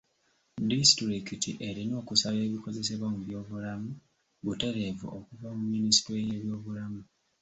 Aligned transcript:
Disitulikiti 0.69 1.51
erina 1.67 1.93
okusaba 2.01 2.37
ebikozesebwa 2.47 3.07
mu 3.13 3.19
by'obulamu 3.25 3.91
butereevu 4.45 5.07
okuva 5.17 5.49
mu 5.57 5.65
minisitule 5.73 6.19
y'ebyobulamu. 6.29 7.01